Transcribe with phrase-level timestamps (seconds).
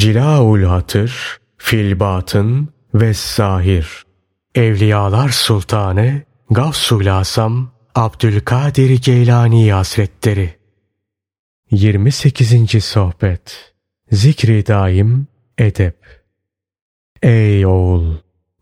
[0.00, 4.04] Cilaul Hatır, Filbatın ve Zahir.
[4.54, 10.54] Evliyalar Sultanı Gavsul Asam Abdülkadir Geylani Hazretleri
[11.70, 12.84] 28.
[12.84, 13.74] Sohbet
[14.10, 15.26] Zikri Daim
[15.58, 15.96] Edep
[17.22, 18.14] Ey oğul!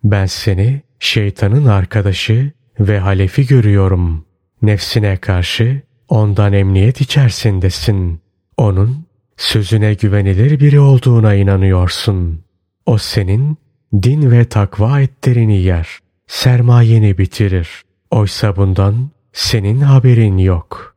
[0.05, 4.25] Ben seni şeytanın arkadaşı ve halefi görüyorum.
[4.62, 8.20] Nefsine karşı ondan emniyet içerisindesin.
[8.57, 9.07] Onun
[9.39, 12.45] sözüne güvenilir biri olduğuna inanıyorsun.
[12.87, 13.59] O senin
[14.02, 17.69] din ve takva etlerini yer, sermayeni bitirir.
[18.10, 20.96] Oysa bundan senin haberin yok.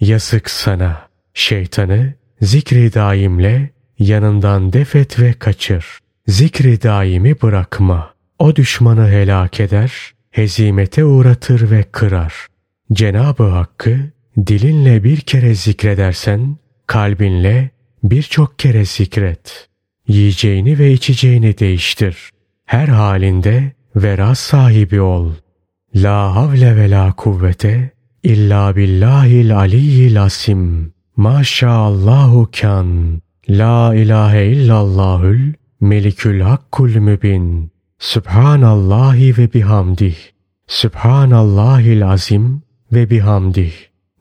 [0.00, 5.98] Yazık sana, şeytanı zikri daimle yanından defet ve kaçır.
[6.26, 8.14] Zikri daimi bırakma.
[8.38, 9.92] O düşmanı helak eder,
[10.30, 12.34] hezimete uğratır ve kırar.
[12.92, 13.98] Cenabı Hakk'ı
[14.46, 16.56] dilinle bir kere zikredersen,
[16.86, 17.70] kalbinle
[18.02, 19.68] birçok kere zikret.
[20.08, 22.30] Yiyeceğini ve içeceğini değiştir.
[22.64, 25.32] Her halinde vera sahibi ol.
[25.94, 27.90] La havle ve la kuvvete
[28.22, 30.92] illa billahil aliyyil asim.
[31.16, 33.20] Maşaallahu kan.
[33.48, 37.70] La ilahe illallahül melikül hakkul mübin.
[37.98, 40.16] Subhanallahi ve bihamdih.
[40.66, 43.72] Subhanallahil azim ve bihamdih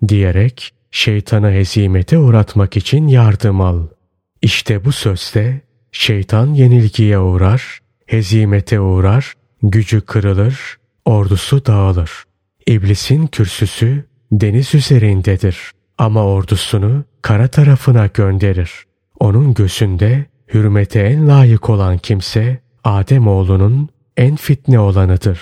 [0.08, 3.88] diyerek şeytanı hezimete uğratmak için yardım al.
[4.42, 9.34] İşte bu sözde şeytan yenilgiye uğrar, hezimete uğrar,
[9.64, 12.12] gücü kırılır, ordusu dağılır.
[12.68, 18.72] İblisin kürsüsü deniz üzerindedir ama ordusunu kara tarafına gönderir.
[19.20, 25.40] Onun gözünde hürmete en layık olan kimse Adem oğlunun en fitne olanıdır.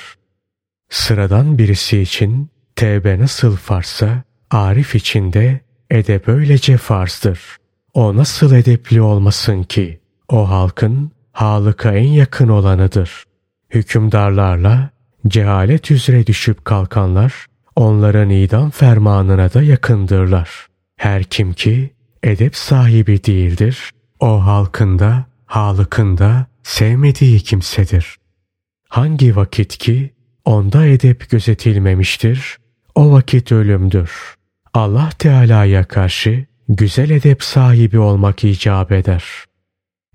[0.90, 7.40] Sıradan birisi için tevbe nasıl farsa, Arif içinde edep öylece farzdır.
[7.94, 10.00] O nasıl edepli olmasın ki?
[10.30, 13.24] O halkın Halık'a en yakın olanıdır.
[13.70, 14.90] Hükümdarlarla
[15.28, 20.68] cehalet üzere düşüp kalkanlar onların idam fermanına da yakındırlar.
[20.98, 28.16] Her kim ki edep sahibi değildir, o halkında, halıkında sevmediği kimsedir.
[28.90, 30.14] Hangi vakit ki
[30.46, 32.58] onda edep gözetilmemiştir,
[32.96, 34.12] o vakit ölümdür.
[34.74, 39.24] Allah Teala'ya karşı güzel edep sahibi olmak icap eder.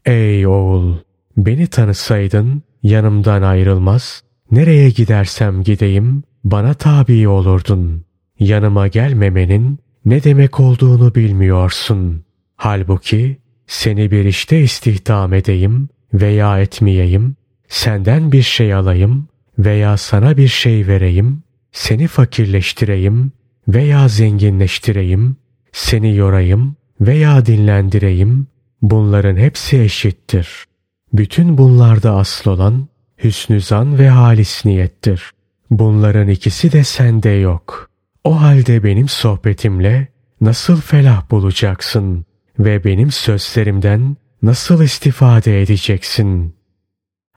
[0.04, 0.96] Ey oğul!
[1.36, 8.04] Beni tanısaydın yanımdan ayrılmaz, nereye gidersem gideyim bana tabi olurdun.
[8.38, 12.24] Yanıma gelmemenin ne demek olduğunu bilmiyorsun.
[12.56, 13.36] Halbuki
[13.66, 17.36] seni bir işte istihdam edeyim veya etmeyeyim,
[17.68, 19.28] senden bir şey alayım
[19.58, 21.42] veya sana bir şey vereyim,
[21.72, 23.32] seni fakirleştireyim
[23.69, 25.37] veya zenginleştireyim,
[25.72, 28.47] seni yorayım veya dinlendireyim,
[28.82, 30.65] bunların hepsi eşittir.
[31.12, 32.88] Bütün bunlarda asıl olan
[33.25, 35.31] hüsnü zan ve halis niyettir.
[35.71, 37.91] Bunların ikisi de sende yok.
[38.25, 40.09] O halde benim sohbetimle
[40.41, 42.25] nasıl felah bulacaksın
[42.59, 46.54] ve benim sözlerimden nasıl istifade edeceksin?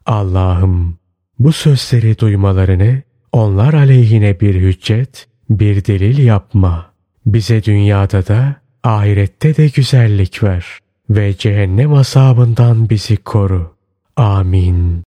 [0.05, 0.97] Allah'ım
[1.39, 3.01] bu sözleri duymalarını
[3.31, 6.89] onlar aleyhine bir hüccet, bir delil yapma.
[7.25, 10.65] Bize dünyada da ahirette de güzellik ver
[11.09, 13.75] ve cehennem azabından bizi koru.
[14.15, 14.97] Amin.